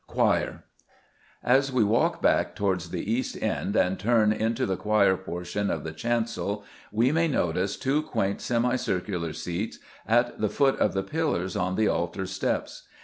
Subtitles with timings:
[0.07, 0.63] Choir.
[1.43, 5.83] As we walk back towards the east end and turn into the choir portion of
[5.83, 9.77] the chancel we may notice two quaint semicircular seats
[10.07, 12.87] at the foot of the pillars on the altar steps.